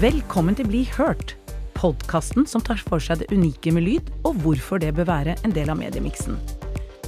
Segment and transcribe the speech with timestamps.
[0.00, 1.34] Velkommen til Bli hørt,
[1.76, 5.52] podkasten som tar for seg det unike med lyd, og hvorfor det bør være en
[5.52, 6.38] del av mediemiksen.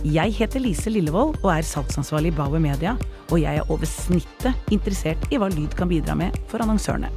[0.05, 2.93] Jeg heter Lise Lillevold og er salgsansvarlig i Bauer Media,
[3.31, 7.09] og jeg er over snittet interessert i hva lyd kan bidra med for annonsørene.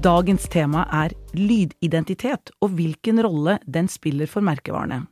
[0.00, 5.02] Dagens tema er lydidentitet og hvilken rolle den spiller for merkevarene.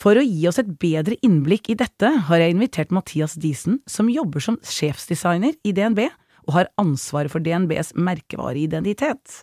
[0.00, 4.08] For å gi oss et bedre innblikk i dette, har jeg invitert Mathias Diesen, som
[4.08, 6.06] jobber som sjefsdesigner i DNB
[6.46, 9.42] og har ansvaret for DNBs merkevareidentitet.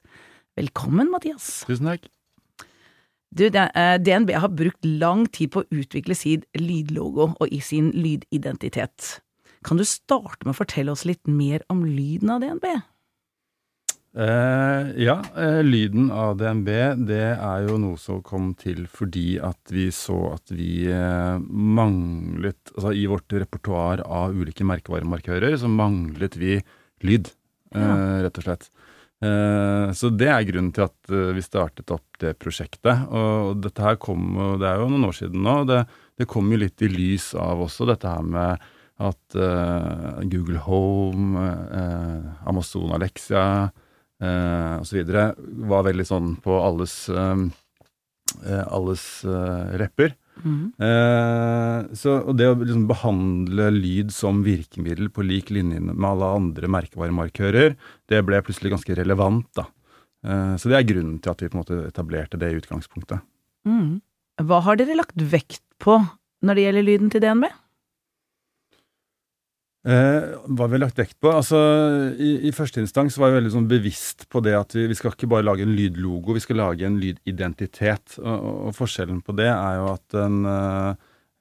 [0.60, 1.62] Velkommen, Mathias.
[1.70, 2.08] Tusen takk.
[3.32, 9.22] Du, DNB har brukt lang tid på å utvikle sin lydlogo og i sin lydidentitet.
[9.64, 12.68] Kan du starte med å fortelle oss litt mer om lyden av DNB?
[14.12, 16.68] Eh, ja, eh, lyden av DNB
[17.08, 22.74] det er jo noe som kom til fordi at vi så at vi eh, manglet
[22.76, 26.58] Altså i vårt repertoar av ulike merkevaremarkører så manglet vi
[27.08, 27.32] lyd,
[27.76, 27.92] ja.
[28.26, 28.70] rett og slett.
[29.22, 33.06] Eh, så det er grunnen til at eh, vi startet opp det prosjektet.
[33.14, 35.84] Og dette her kom, det er jo noen år siden nå, det,
[36.18, 38.70] det kom jo litt i lys av også dette her med
[39.02, 43.72] at uh, Google Home, uh, Amazon Alexia
[44.22, 45.00] uh, osv.
[45.10, 47.42] var veldig sånn på alles, uh,
[48.70, 49.06] alles
[49.82, 50.14] repper.
[50.44, 50.72] Mm.
[50.88, 56.32] Eh, så, og det å liksom behandle lyd som virkemiddel på lik linje med alle
[56.40, 57.76] andre merkevaremarkører,
[58.12, 59.48] det ble plutselig ganske relevant.
[59.58, 59.68] da.
[60.26, 63.24] Eh, så det er grunnen til at vi på en måte etablerte det i utgangspunktet.
[63.68, 64.00] Mm.
[64.48, 66.00] Hva har dere lagt vekt på
[66.42, 67.50] når det gjelder lyden til DNB?
[69.82, 71.32] Eh, hva vi lagt vekt på?
[71.34, 71.58] Altså,
[72.22, 75.16] i, i, første instans var jeg veldig sånn bevisst på det at vi, vi, skal
[75.16, 78.20] ikke bare lage en lydlogo, vi skal lage en lydidentitet.
[78.22, 80.94] Og, og, og forskjellen på det er jo at en, uh,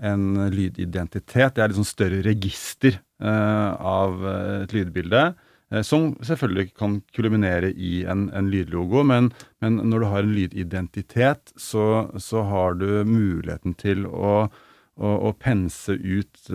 [0.08, 0.24] en
[0.54, 4.24] lydidentitet det er sånn større register eh, av
[4.62, 5.24] et lydbilde.
[5.68, 9.28] Uh, som selvfølgelig kan kulminere i en, en lydlogo, men,
[9.60, 14.46] men, når du har en lydidentitet, så, så har du muligheten til å,
[14.96, 16.48] å, å pense ut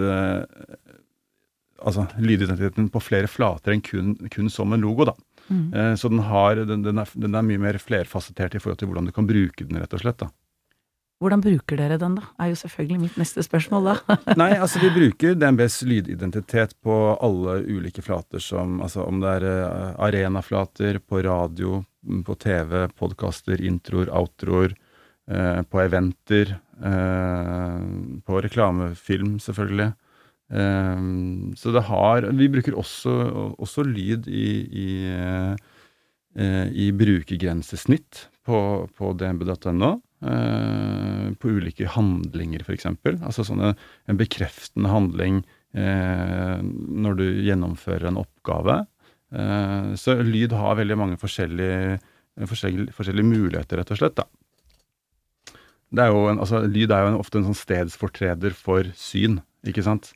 [1.85, 5.07] altså, lydidentiteten på flere flater enn kun, kun som en logo.
[5.11, 5.15] da.
[5.47, 5.73] Mm.
[5.73, 8.89] Eh, så den, har, den, den, er, den, er, mye mer flerfasettert i forhold til
[8.89, 10.23] hvordan du kan bruke den, rett og slett.
[10.23, 10.31] da.
[11.23, 12.25] Hvordan bruker dere den, da?
[12.43, 14.17] Er jo selvfølgelig mitt neste spørsmål, da.
[14.41, 19.45] Nei, altså vi bruker DNBs lydidentitet på alle ulike flater som Altså om det er
[19.47, 21.79] uh, arenaflater, på radio,
[22.27, 24.75] på TV, podkaster, introer, outroer,
[25.31, 27.79] uh, på eventer, uh,
[28.27, 29.93] på reklamefilm, selvfølgelig.
[30.45, 33.13] Um, så det har Vi bruker også,
[33.57, 38.59] også lyd i, i, uh, i brukergrensesnitt på,
[38.93, 39.95] på dnb.no.
[40.25, 42.87] Uh, eh, på ulike handlinger, f.eks.
[42.87, 43.73] Altså sånne,
[44.09, 45.41] en bekreftende handling
[45.77, 48.83] uh, når du gjennomfører en oppgave.
[49.99, 51.97] så lyd har veldig mange forskjellige,
[52.47, 54.15] forskjellige, forskjellige muligheter, rett og slett.
[54.15, 54.27] da.
[56.05, 60.13] Er en, altså, lyd er jo en, ofte en sånn stedsfortreder for syn, ikke sant.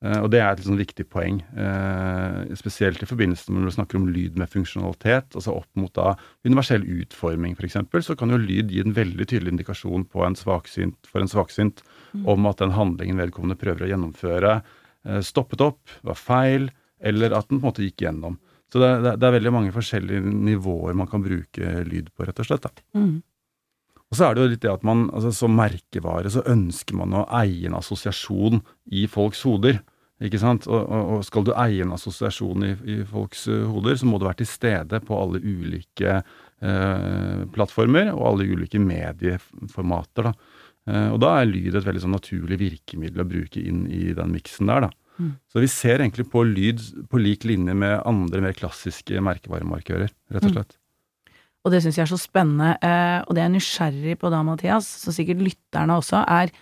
[0.00, 3.76] Uh, og det er et sånn viktig poeng, uh, spesielt i forbindelse med når du
[3.76, 6.14] snakker om lyd med funksjonalitet, altså opp mot da
[6.48, 10.96] universell utforming f.eks., så kan jo lyd gi en veldig tydelig indikasjon på en svaksynt,
[11.04, 11.84] for en svaksynt
[12.14, 12.24] mm.
[12.32, 17.50] om at den handlingen vedkommende prøver å gjennomføre, uh, stoppet opp, var feil, eller at
[17.50, 18.40] den på en måte gikk gjennom.
[18.72, 22.40] Så det, er, det, er veldig mange forskjellige nivåer man kan bruke lyd på, rett
[22.40, 22.84] og slett.
[22.96, 23.18] Mm.
[24.10, 27.14] Og så er det jo litt det at man, altså Som merkevare så ønsker man
[27.14, 28.62] å eie en assosiasjon
[28.96, 29.80] i folks hoder.
[30.20, 30.66] Ikke sant?
[30.68, 34.26] Og, og, skal du eie en assosiasjon i, i, folks uh, hoder, så må du
[34.28, 40.28] være til stede på alle ulike eh, plattformer og alle ulike medieformater.
[40.28, 40.34] da.
[40.90, 44.34] Eh, og da er lyd et veldig sånn naturlig virkemiddel å bruke inn i den
[44.34, 44.88] miksen der.
[44.88, 44.90] da.
[45.20, 45.32] Mm.
[45.48, 50.44] Så vi ser egentlig på lyd på lik linje med andre mer klassiske merkevaremarkører, rett
[50.44, 50.56] og mm.
[50.58, 50.76] slett.
[50.76, 51.40] Mm.
[51.60, 52.70] Og det syns jeg er så spennende,
[53.28, 56.52] og det jeg er nysgjerrig på da, Mathias, så sikkert lytterne også, er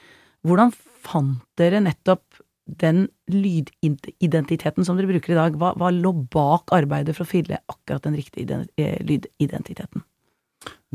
[0.42, 0.72] hvordan
[1.06, 2.27] fant dere nettopp
[2.68, 7.62] den lydidentiteten som dere bruker i dag, hva, hva lå bak arbeidet for å fylle
[7.66, 10.04] akkurat den riktige eh, lydidentiteten?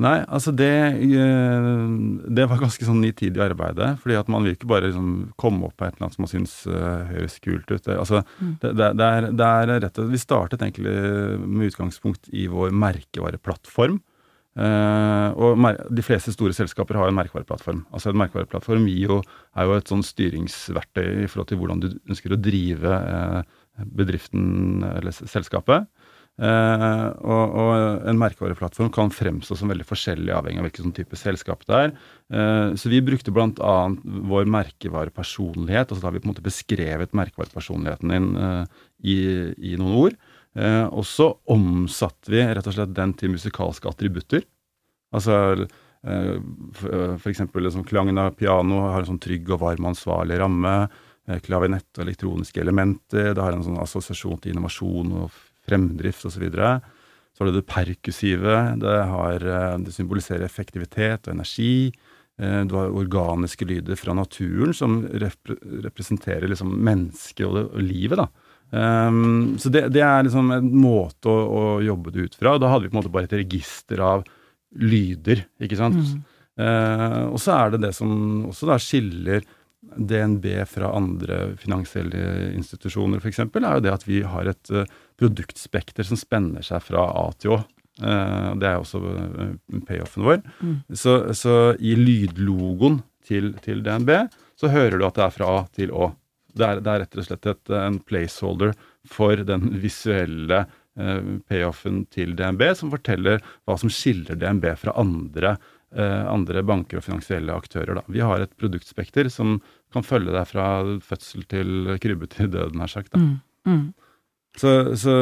[0.03, 0.73] Nei, altså det,
[1.05, 1.65] eh,
[2.33, 3.91] det var ganske sånn nitid i arbeidet.
[4.01, 6.31] fordi at man vil ikke bare liksom komme opp på et eller annet som man
[6.31, 7.87] syns uh, høres kult ut.
[7.87, 8.55] Altså, mm.
[8.61, 10.95] det, det, det, er, det er rett og Vi startet egentlig
[11.45, 14.01] med utgangspunkt i vår merkevareplattform.
[14.53, 17.83] Uh, og de fleste store selskaper har en merkevareplattform.
[17.89, 19.23] Altså En merkevareplattform jo,
[19.57, 23.41] er jo et sånn styringsverktøy i forhold til hvordan du ønsker å drive uh,
[23.97, 25.89] bedriften eller selskapet.
[26.33, 27.71] Uh, og, og,
[28.09, 31.91] en merkevareplattform kan fremstå som veldig forskjellig avhengig av hvilken sånn type selskap det er.
[32.77, 33.75] så vi brukte bl.a.
[34.29, 38.31] vår merkevarepersonlighet, altså da har vi på en måte beskrevet merkevarepersonligheten din
[39.03, 39.17] i,
[39.57, 40.17] i, noen ord.
[40.53, 44.45] Eh, og så omsatte vi rett og slett den til musikalske attributter.
[45.13, 46.37] Altså eh,
[46.73, 50.75] for eksempel liksom, klangen av piano har en sånn trygg og varm ansvarlig ramme.
[51.23, 53.31] Eh, klavinett og elektroniske elementer.
[53.31, 56.35] Det har en sånn assosiasjon til innovasjon og fremdrift osv.
[56.35, 56.71] Så, videre.
[57.31, 58.57] så har du det perkussive.
[58.81, 61.93] Det, har, eh, det symboliserer effektivitet og energi.
[62.41, 65.53] Eh, du har organiske lyder fra naturen som rep
[65.85, 68.19] representerer liksom mennesket og, og, livet.
[68.19, 68.27] da.
[68.73, 72.55] Um, så det, det, er liksom en måte å, å, jobbe det ut fra.
[72.57, 74.23] Da hadde vi på en måte bare et register av
[74.81, 75.99] lyder, ikke sant.
[76.01, 76.23] Mm.
[76.57, 78.09] Uh, og så er det det som
[78.49, 79.45] også da skiller
[79.83, 84.89] DNB fra andre finansielle institusjoner f.eks., er jo det at vi har et uh,
[85.19, 87.61] produktspekter som spenner seg fra A til Å.
[88.01, 89.53] Uh, det er også uh,
[89.85, 90.41] payoffen vår.
[90.61, 90.77] Mm.
[90.97, 94.15] Så, så, i lydlogoen til, til, DNB
[94.59, 96.09] så hører du at det er fra A til Å.
[96.53, 98.73] Det er, det er rett og slett et, en placeholder
[99.09, 105.55] for den visuelle eh, payoffen til DNB, som forteller hva som skiller DNB fra andre,
[105.95, 107.97] eh, andre banker og finansielle aktører.
[107.99, 108.05] Da.
[108.13, 109.57] Vi har et produktspekter som
[109.93, 110.69] kan følge deg fra
[111.03, 113.13] fødsel til krybbe til døden, nær sagt.
[113.17, 113.37] Mm,
[113.69, 113.85] mm.
[114.53, 114.69] Så,
[115.01, 115.13] så,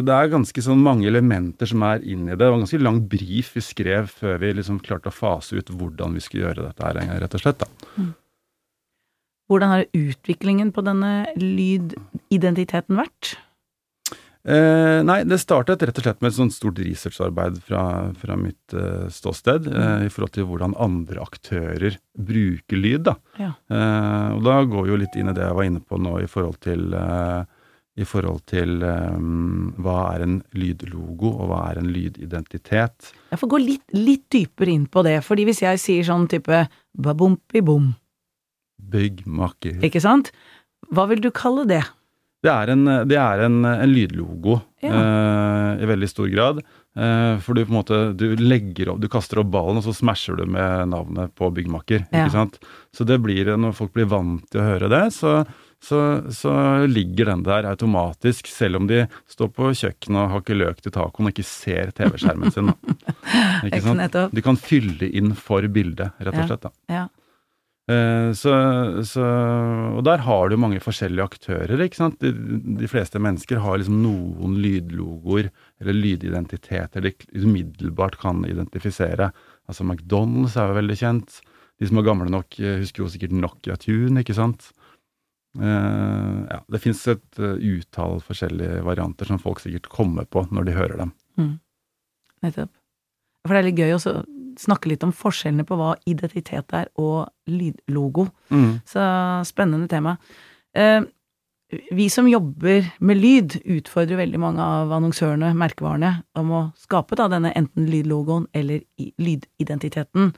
[0.00, 2.38] det er ganske sånn mange elementer som er inni det.
[2.40, 5.68] Det var en ganske lang brief vi skrev før vi liksom klarte å fase ut
[5.68, 7.60] hvordan vi skulle gjøre dette her, rett og slett.
[7.60, 7.90] da.
[7.98, 8.14] Mm.
[9.48, 13.36] Hvordan har utviklingen på denne lydidentiteten vært?
[14.48, 17.82] Eh, nei, det startet rett og slett med et sånt stort researcharbeid fra,
[18.16, 23.08] fra mitt eh, ståsted eh, i forhold til hvordan andre aktører bruker lyd.
[23.10, 23.16] Da.
[23.36, 23.50] Ja.
[23.68, 26.14] Eh, og da går vi jo litt inn i det jeg var inne på nå
[26.22, 27.42] i forhold til, eh,
[27.98, 33.12] i forhold til um, hva er en lydlogo, og hva er en lydidentitet.
[33.34, 36.62] Jeg får gå litt, litt dypere inn på det, fordi hvis jeg sier sånn type
[36.94, 37.90] babompi-bom
[38.92, 39.78] Byggmaker.
[39.86, 40.32] Ikke sant?
[40.94, 41.84] Hva vil du kalle det?
[42.38, 44.92] Det er en, det er en, en lydlogo ja.
[44.94, 46.60] uh, i veldig stor grad.
[46.98, 49.94] Uh, for du på en måte du legger opp, du kaster opp ballen, og så
[49.96, 52.04] smasher du med navnet på byggmaker.
[52.12, 52.28] Ja.
[52.28, 52.60] ikke sant?
[52.94, 55.40] Så det blir, når folk blir vant til å høre det, så,
[55.82, 56.54] så, så,
[56.86, 61.32] ligger den der automatisk, selv om de står på kjøkkenet og hakker løk til tacoen
[61.32, 62.70] og ikke ser TV-skjermen sin.
[63.66, 64.20] ikke sant?
[64.30, 66.70] De kan fylle inn for bildet, rett og slett.
[66.70, 66.74] da.
[67.00, 67.06] Ja.
[67.88, 68.52] Eh, så,
[69.08, 69.26] så,
[69.96, 71.80] og der har du mange forskjellige aktører.
[71.80, 72.18] ikke sant?
[72.20, 72.32] De,
[72.78, 75.48] de fleste mennesker har liksom noen lydlogoer
[75.80, 79.30] eller lydidentiteter de umiddelbart kan identifisere.
[79.68, 81.38] Altså McDonald's er jo veldig kjent.
[81.78, 84.72] De som er gamle nok, eh, husker jo sikkert Nokia Tune, ikke sant.
[85.58, 90.74] Uh, ja, det fins et utall forskjellige varianter som folk sikkert kommer på når de
[90.76, 91.14] hører dem.
[91.40, 91.54] Mm.
[92.44, 92.70] Nettopp.
[93.46, 94.12] For det er litt gøy også
[94.58, 98.28] snakke litt om forskjellene på hva identitet er og lydlogo.
[98.50, 98.80] Mm.
[98.88, 99.04] Så
[99.48, 100.16] spennende tema.
[100.76, 101.02] Eh,
[101.92, 107.28] vi som jobber med lyd, utfordrer veldig mange av annonsørene, merkevarene, om å skape da
[107.28, 108.86] denne enten lydlogoen eller
[109.20, 110.32] lydidentiteten.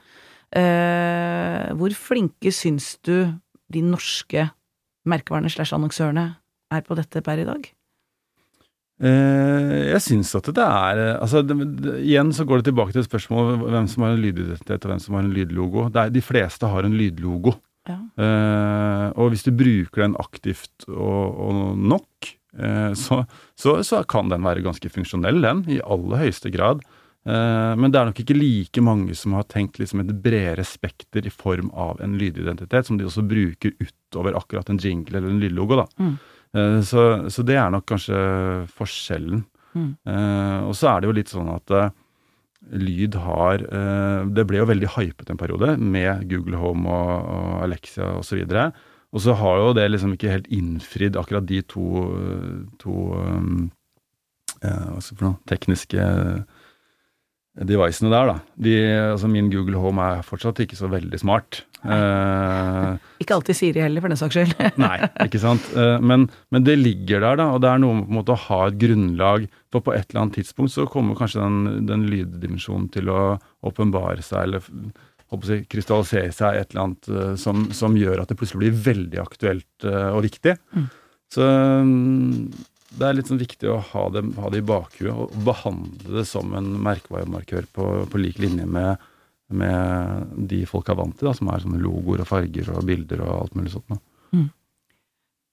[0.50, 3.30] Eh, hvor flinke syns du
[3.70, 4.48] de norske
[5.06, 6.26] merkevarene slash annonsørene
[6.74, 7.70] er på dette per i dag?
[9.00, 11.54] Eh, jeg syns at det er altså det,
[12.04, 15.16] Igjen så går det tilbake til spørsmålet hvem som har en lydidentitet og hvem som
[15.16, 15.86] har en lydlogo.
[15.88, 17.56] Er, de fleste har en lydlogo.
[17.88, 17.96] Ja.
[18.20, 23.22] Eh, og hvis du bruker den aktivt og, og nok, eh, så,
[23.58, 25.64] så, så, kan den være ganske funksjonell, den.
[25.72, 26.84] I aller høyeste grad.
[27.28, 31.26] Eh, men det er nok ikke like mange som har tenkt liksom et bredere spekter
[31.26, 35.42] i form av en lydidentitet, som de også bruker utover akkurat en jingle eller en
[35.42, 35.82] lydlogo.
[35.82, 35.88] da.
[36.00, 36.18] Mm.
[36.56, 38.20] Eh, så, så, det er nok kanskje
[38.76, 39.44] forskjellen.
[39.70, 39.90] Mm.
[40.02, 41.92] Uh, og så er det jo litt sånn at uh,
[42.74, 43.62] lyd har
[44.34, 48.40] Det ble jo veldig hypet en periode med Google Home og, og Alexia osv.
[48.42, 48.80] Og,
[49.14, 52.02] og så har jo det liksom ikke helt innfridd akkurat de to,
[52.82, 52.96] to
[54.60, 56.04] hva skal for noe, tekniske
[57.70, 58.36] devicene der, da.
[58.60, 58.76] De,
[59.14, 61.62] altså min Google Home er fortsatt ikke så veldig smart.
[61.80, 64.54] Eh, ikke alltid Siri heller, for den saks skyld.
[64.84, 65.66] nei, ikke sant.
[65.76, 67.48] Uh, men, men, det ligger der, da.
[67.54, 69.46] Og det er noe med måte å ha et grunnlag.
[69.72, 73.20] For på et eller annet tidspunkt så kommer kanskje den, den lyddimensjonen til å
[73.66, 74.66] åpenbare seg, eller
[75.30, 78.82] håper jeg, krystallisere seg et eller annet uh, som, som, gjør at det plutselig blir
[78.90, 80.56] veldig aktuelt uh, og viktig.
[80.74, 80.90] Mm.
[81.30, 82.50] Så um,
[82.98, 86.26] det er litt sånn viktig å ha det, ha det i bakhuet og behandle det
[86.26, 88.98] som en merkevaremarkør på, på lik linje med,
[89.56, 93.24] med, de folk er vant til, da, som er sånne logoer og farger og bilder
[93.24, 94.00] og alt mulig sånt.
[94.36, 94.48] Mm.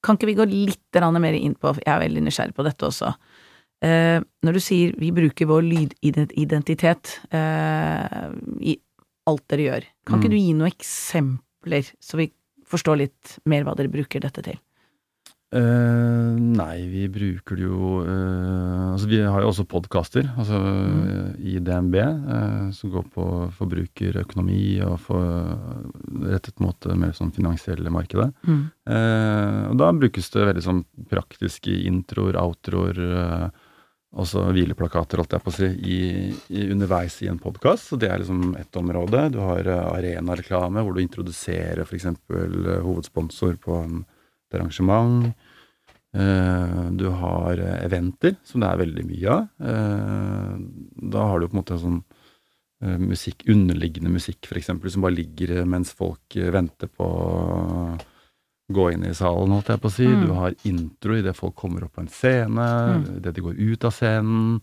[0.04, 3.12] Kan ikke vi gå litt mer inn på, jeg er veldig nysgjerrig på dette også.
[3.84, 8.78] Eh, når du sier vi bruker vår lydidentitet eh, i
[9.28, 10.22] alt dere gjør, kan mm.
[10.22, 12.30] ikke du gi noen eksempler, så vi
[12.68, 14.58] forstår litt mer hva dere bruker dette til?
[15.48, 21.38] Eh, nei, vi bruker det jo uh, Altså, vi har jo også podkaster altså, Mm.
[21.40, 23.24] i DNB uh, som går på
[23.56, 25.22] forbrukerøkonomi og for,
[26.28, 28.28] rettet mot mer sånn finansielle markedet.
[28.44, 28.60] Mm.
[28.90, 33.48] Eh, og da brukes det veldig sånn praktiske introer, outroer, eh,
[34.18, 35.98] også hvileplakater, holdt jeg på å si, i,
[36.56, 37.90] i underveis i en podkast.
[37.90, 39.26] Så det er liksom ett område.
[39.34, 42.08] Du har eh, arenareklame, hvor du introduserer f.eks.
[42.32, 44.00] Uh, hovedsponsor på en,
[44.48, 45.28] et arrangement.
[46.16, 49.48] Eh, du har eh, eventer, som det er veldig mye av.
[49.60, 50.54] Eh,
[51.12, 52.00] da har du på en måte sånn
[52.78, 57.96] musikk, underliggende musikk f.eks., som bare ligger mens folk venter på å
[58.70, 60.06] gå inn i salen, holdt jeg på å si.
[60.06, 60.20] Mm.
[60.22, 63.16] Du har intro idet folk kommer opp på en scene, Mm.
[63.16, 64.60] idet de går ut av scenen.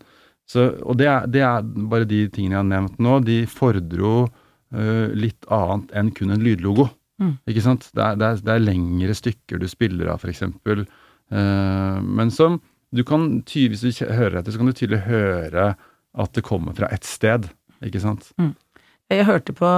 [0.48, 3.98] Så, og det er, det er bare de tingene jeg har nevnt nå, de fordrer
[3.98, 4.14] jo
[4.72, 6.88] uh, litt annet enn kun en lydlogo.
[7.22, 7.34] Mm.
[7.48, 7.88] Ikke sant?
[7.96, 10.42] Det er, det, er, det er lengre stykker du spiller av, f.eks.
[10.46, 12.60] Uh, men som
[12.94, 15.72] du kan Hvis du hører etter, så kan du tydelig høre
[16.16, 17.48] at det kommer fra ett sted.
[17.84, 18.30] Ikke sant?
[19.10, 19.68] Jeg hørte på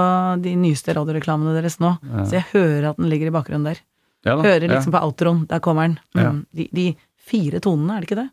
[0.43, 2.23] de nyeste radioreklamene deres nå, Ja.
[2.25, 3.81] så jeg hører at den ligger i bakgrunnen der.
[4.25, 4.73] Ja da, Hører ja.
[4.75, 5.97] liksom på outroen, der kommer den.
[6.15, 6.21] Mm.
[6.21, 6.31] Ja.
[6.55, 6.85] De, de
[7.29, 8.29] fire tonene, er det ikke det?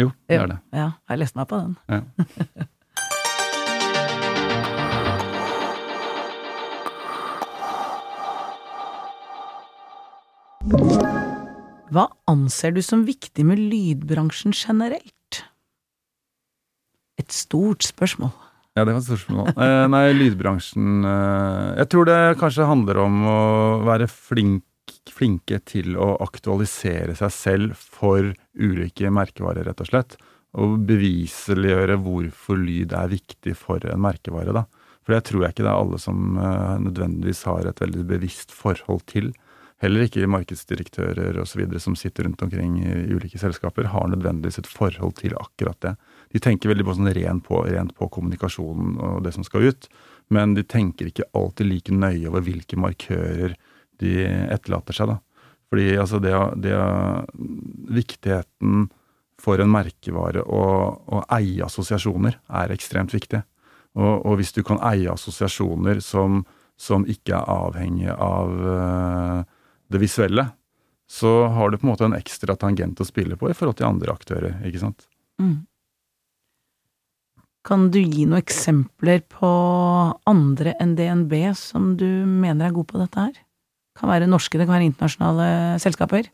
[0.00, 0.58] Jo, det er det.
[0.72, 1.76] Ja, jeg leste meg på den.
[1.88, 2.66] Ja.
[10.62, 15.40] Hva anser du som viktig med lydbransjen generelt?
[17.18, 18.30] Et stort spørsmål.
[18.78, 19.50] Ja, det var et spørsmål.
[19.52, 23.40] Eh, nei, lydbransjen eh, Jeg tror det kanskje handler om å
[23.84, 24.64] være flink,
[25.10, 30.16] flinke til å aktualisere seg selv for ulike merkevarer, rett og slett.
[30.56, 34.68] Og beviseliggjøre hvorfor lyd er viktig for en merkevare, da.
[35.02, 38.54] For det tror jeg ikke det er alle som eh, nødvendigvis har et veldig bevisst
[38.54, 39.34] forhold til.
[39.82, 41.64] Heller ikke markedsdirektører osv.
[41.82, 45.96] som sitter rundt omkring i ulike selskaper, har nødvendigvis et forhold til akkurat det.
[46.30, 49.88] De tenker veldig på sånn rent på, rent på kommunikasjonen og det som skal ut,
[50.30, 53.56] men de tenker ikke alltid like nøye over hvilke markører
[53.98, 54.12] de
[54.54, 55.10] etterlater seg.
[55.10, 55.48] da.
[55.72, 56.76] Fordi altså det, det
[57.92, 58.86] Viktigheten
[59.42, 60.62] for en merkevare å,
[60.94, 63.40] å eie assosiasjoner er ekstremt viktig.
[63.98, 66.44] Og, og hvis du kan eie assosiasjoner som,
[66.78, 69.42] som ikke er avhengig av eh,
[69.92, 70.46] det visuelle,
[71.10, 73.90] så har du på en måte en ekstra tangent å spille på i forhold til
[73.90, 74.56] andre aktører.
[74.66, 75.06] ikke sant?
[75.42, 75.60] Mm.
[77.62, 79.48] Kan du gi noen eksempler på
[80.26, 83.42] andre enn DNB som du mener er gode på dette her?
[83.98, 85.48] Kan være norske, det kan være internasjonale
[85.82, 86.30] selskaper.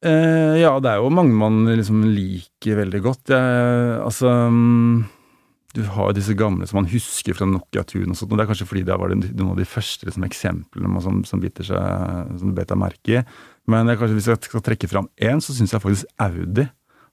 [0.00, 3.34] Eh, ja, det er jo mange man liksom liker veldig godt.
[3.34, 5.02] Jeg, altså mm,
[5.76, 8.50] Du har jo disse gamle som man husker fra Nokia-tun og sånt, og det er
[8.50, 12.34] kanskje fordi det var de- noen av de første liksom, eksemplene som, som biter seg
[12.40, 13.22] som du bet deg merke i.
[13.70, 16.66] Men kanskje hvis jeg skal trekke fram én, så syns jeg faktisk Audi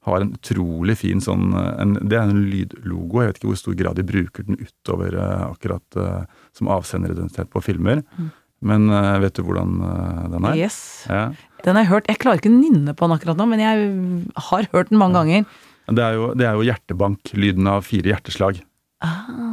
[0.07, 3.21] har en utrolig fin sånn en, Det er en lydlogo.
[3.21, 6.23] Jeg vet ikke hvor stor grad de bruker den utover eh, akkurat uh,
[6.55, 8.03] som avsenderidentitet på filmer.
[8.17, 8.29] Mm.
[8.71, 10.59] Men uh, vet du hvordan uh, den er?
[10.63, 10.79] Yes.
[11.11, 11.27] Ja.
[11.65, 12.09] Den har jeg hørt.
[12.09, 13.89] Jeg klarer ikke å nynne på den akkurat nå, men jeg
[14.49, 15.49] har hørt den mange ganger.
[15.87, 18.59] Det er, jo, det er jo hjertebank, lyden av fire hjerteslag.
[19.03, 19.47] Ah.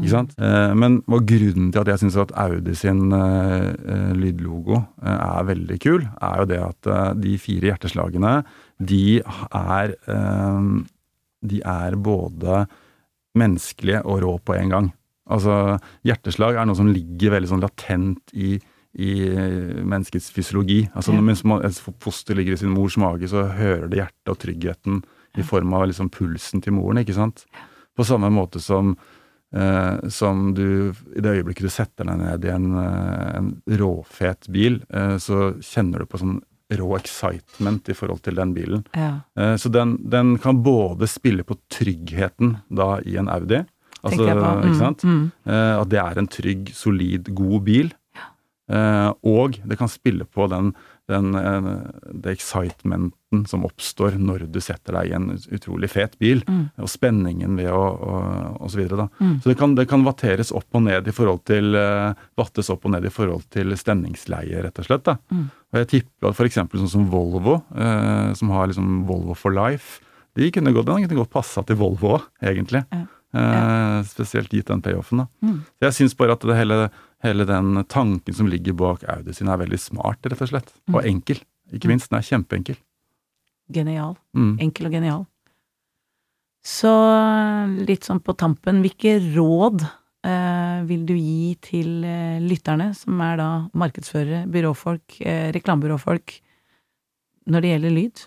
[0.00, 0.32] Ikke sant?
[0.40, 5.48] Eh, men og grunnen til at jeg syns at Audi sin eh, eh, lydlogo er
[5.48, 8.40] veldig kul, er jo det at de fire hjerteslagene,
[8.80, 9.96] de er
[11.40, 12.66] De er både
[13.40, 14.88] menneskelige og rå på en gang.
[15.30, 18.58] Altså, hjerteslag er noe som ligger veldig sånn latent i,
[19.00, 19.12] i
[19.80, 20.82] menneskets fysiologi.
[20.92, 21.22] Altså, Ja.
[21.24, 25.00] Mens man, et foster ligger i sin mors mage, så hører det hjertet og tryggheten
[25.38, 27.44] i form av liksom pulsen til moren, ikke sant?
[27.96, 28.96] På samme måte som,
[29.54, 34.48] eh, som du I det øyeblikket du setter deg ned i en, eh, en råfet
[34.50, 38.84] bil, eh, så kjenner du på sånn rå excitement i forhold til den bilen.
[38.94, 39.20] Ja.
[39.36, 43.64] Eh, så den, den kan både spille på tryggheten da i en Audi,
[44.04, 45.04] altså, mm, ikke sant?
[45.04, 47.92] Mm, Eh, at det er en trygg, solid, god bil.
[48.70, 50.74] Eh, og det kan spille på den,
[51.10, 51.32] den
[52.22, 52.38] det
[53.30, 56.70] excitementen som oppstår når du setter deg i en utrolig fet bil, Mm.
[56.78, 58.88] og spenningen ved å og, osv.
[58.88, 59.08] så.
[59.20, 59.40] Mm.
[59.42, 62.84] Så det kan, det kan vatteres opp og ned i forhold til eh, vattes opp
[62.84, 65.04] og ned i forhold til stemningsleie, rett og slett.
[65.04, 65.16] Da.
[65.30, 65.50] Mm.
[65.72, 66.54] Og jeg tipper at f.eks.
[66.54, 70.00] sånn som Volvo, eh, som har liksom Volvo for life,
[70.36, 72.84] de kunne godt, den kunne godt passa til Volvo òg, egentlig.
[72.92, 73.06] Ja.
[73.32, 75.18] Eh, spesielt gitt den payoffen.
[75.22, 75.26] da.
[75.42, 75.60] Mm.
[75.78, 76.90] Så jeg syns bare at det hele,
[77.22, 80.72] hele den tanken som ligger bak Audi sin, er veldig smart, rett og slett.
[80.88, 80.94] Mm.
[80.96, 81.40] Og enkel.
[81.72, 82.10] Ikke minst.
[82.10, 82.76] Den er kjempeenkel.
[83.70, 84.16] Genial.
[84.36, 84.54] Mm.
[84.66, 85.24] Enkel og genial.
[86.60, 86.90] Så
[87.88, 93.40] litt sånn på tampen, hvilke råd eh, vil du gi til eh, lytterne, som er
[93.40, 93.48] da
[93.80, 96.40] markedsførere, byråfolk, eh, reklamebyråfolk?
[97.50, 98.24] når det gjelder lyd?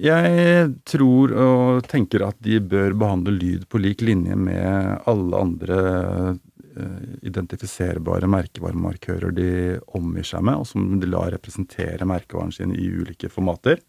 [0.00, 5.78] Jeg tror og tenker at de bør behandle lyd på lik linje med alle andre
[5.80, 9.50] uh, identifiserbare merkevaremarkører de
[9.98, 13.82] omgir seg med, og som de lar representere merkevaren sin i ulike formater.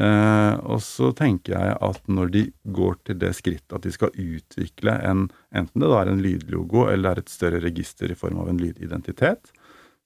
[0.00, 2.42] Uh, og så tenker jeg at når de
[2.72, 6.86] går til det skrittet at de skal utvikle en, enten det da er en lydlogo
[6.88, 9.52] eller er et større register i form av en lydidentitet,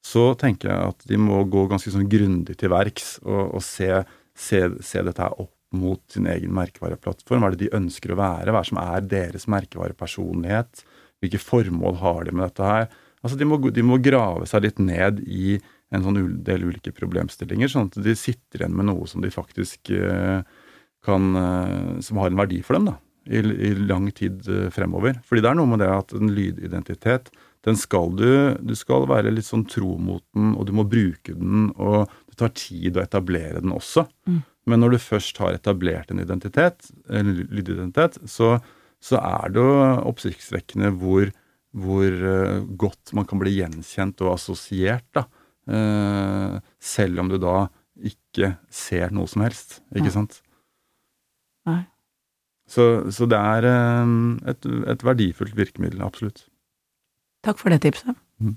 [0.05, 4.03] så tenker jeg at de må gå ganske sånn grundig til verks og, og se
[4.35, 7.43] se, se dette her opp mot sin egen merkevareplattform.
[7.43, 8.53] Hva er det de ønsker å være?
[8.53, 10.85] Hva er det som er deres merkevarepersonlighet?
[11.23, 12.87] Hvilke formål har de med dette her?
[13.25, 15.57] Altså, de må, de må grave seg litt ned i
[15.95, 19.93] en sånn del ulike problemstillinger, sånn at de sitter igjen med noe som de faktisk
[19.95, 20.43] uh,
[21.05, 22.99] kan uh, Som har en verdi for dem, da.
[23.25, 25.19] I, i lang tid uh, fremover.
[25.25, 27.31] Fordi det er noe med det at en lydidentitet
[27.65, 28.29] den skal du
[28.61, 32.37] Du skal være litt sånn tro mot den, og du må bruke den, og det
[32.41, 34.05] tar tid å etablere den også.
[34.29, 34.43] Mm.
[34.69, 38.59] Men når du først har etablert en identitet, en lydidentitet, så,
[39.01, 39.73] så er det jo
[40.13, 41.33] oppsiktsvekkende hvor,
[41.73, 42.21] hvor
[42.81, 45.27] godt man kan bli gjenkjent og assosiert, da.
[45.64, 47.66] Uh, selv om du da
[48.04, 50.14] ikke ser noe som helst, ikke Nei.
[50.16, 50.40] sant?
[51.68, 51.83] Nei.
[52.68, 54.14] Så, så det er uh,
[54.50, 56.47] et, et, verdifullt virkemiddel, absolutt.
[57.44, 58.16] Takk for det tipset.
[58.40, 58.56] Mm.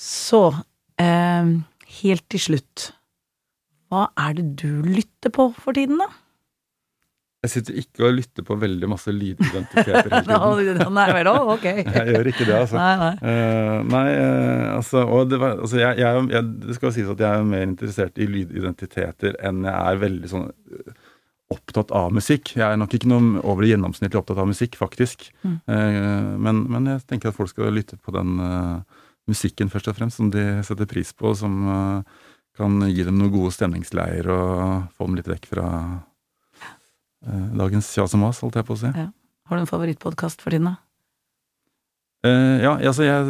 [0.00, 0.44] Så,
[2.00, 2.90] helt til slutt
[3.90, 6.06] hva er det du lytter på for tiden, da?
[7.40, 10.82] Jeg sitter ikke og lytter på veldig masse lydidentiteter hele tiden.
[10.92, 11.64] nei vel, ok.
[11.96, 12.76] jeg gjør ikke det, altså.
[12.76, 13.12] Nei, nei.
[13.24, 17.22] Uh, nei uh, altså, og det, var, altså jeg, jeg, jeg, det skal sies at
[17.24, 20.92] jeg er mer interessert i lydidentiteter enn jeg er veldig sånn uh,
[21.50, 22.52] opptatt av musikk.
[22.58, 25.24] Jeg er nok ikke noe over det gjennomsnittlig opptatt av musikk, faktisk.
[25.42, 25.56] Mm.
[26.46, 28.36] Men, men, jeg tenker at folk skal lytte på den
[29.26, 31.58] musikken, først og fremst, som de setter pris på, som
[32.60, 35.98] kan gi dem noen gode stemningsleier og få dem litt vekk fra eh,
[37.20, 38.92] dagens kjas og mas, holdt jeg på å si.
[38.96, 39.10] Ja.
[39.50, 40.78] Har du en favorittpodkast for tiden, da?
[42.20, 43.28] Eh, ja, altså jeg,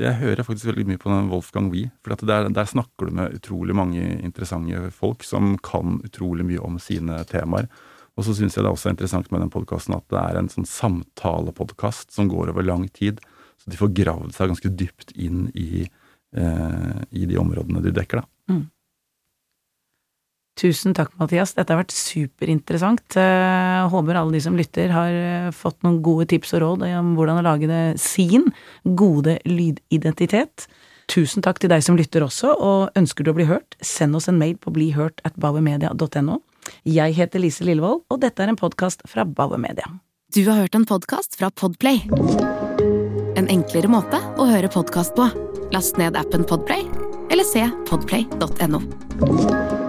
[0.00, 1.90] jeg, hører faktisk veldig mye på den Wolfgang Wie.
[2.00, 6.78] For der, der, snakker du med utrolig mange interessante folk som kan utrolig mye om
[6.80, 7.68] sine temaer.
[8.16, 10.50] Og så syns jeg det er også interessant med den podkasten at det er en
[10.52, 13.20] sånn samtalepodkast som går over lang tid.
[13.60, 15.84] Så de får gravd seg ganske dypt inn i,
[16.36, 18.52] eh, i de områdene de dekker, da.
[18.52, 18.64] Mm.
[20.62, 21.56] Tusen takk, Mathias.
[21.56, 23.16] Dette har vært superinteressant.
[23.18, 27.12] Jeg håper alle de som lytter, har eh, fått noen gode tips og råd om
[27.18, 28.46] hvordan å lage det sin
[28.84, 30.68] gode lydidentitet.
[31.10, 34.30] Tusen takk til deg som lytter også, og ønsker du å bli hørt, send oss
[34.30, 36.38] en mail på blihørt at bauermedia.no.
[36.86, 39.90] Jeg heter Lise Lillevold, og dette er en podkast fra Bauer Media.
[40.32, 42.06] Du har hørt en podkast fra Podplay.
[43.34, 45.26] En enklere måte å høre podkast på.
[45.74, 46.86] Last ned appen Podplay
[47.32, 49.81] eller se podplay.no.